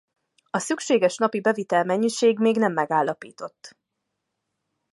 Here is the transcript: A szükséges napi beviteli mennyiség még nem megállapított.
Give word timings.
A 0.49 0.59
szükséges 0.59 1.17
napi 1.17 1.41
beviteli 1.41 1.85
mennyiség 1.85 2.37
még 2.39 2.57
nem 2.57 2.73
megállapított. 2.73 3.77